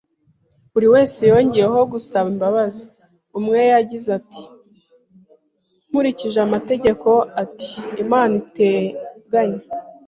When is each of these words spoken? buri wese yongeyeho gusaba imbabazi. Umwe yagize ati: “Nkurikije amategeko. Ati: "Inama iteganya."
buri 0.71 0.87
wese 0.93 1.19
yongeyeho 1.31 1.79
gusaba 1.93 2.27
imbabazi. 2.33 2.85
Umwe 3.39 3.59
yagize 3.73 4.09
ati: 4.19 4.41
“Nkurikije 5.89 6.39
amategeko. 6.47 7.09
Ati: 7.43 7.71
"Inama 8.01 8.35
iteganya." 8.43 9.61